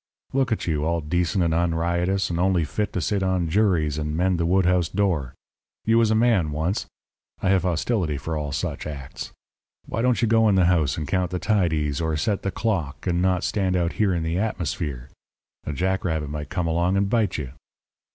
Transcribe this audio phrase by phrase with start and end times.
[0.33, 4.17] Look at you, all decent and unriotous, and only fit to sit on juries and
[4.17, 5.35] mend the wood house door.
[5.85, 6.87] You was a man once.
[7.43, 9.31] I have hostility for all such acts.
[9.85, 13.05] Why don't you go in the house and count the tidies or set the clock,
[13.05, 15.11] and not stand out here in the atmosphere?
[15.67, 17.51] A jack rabbit might come along and bite you.'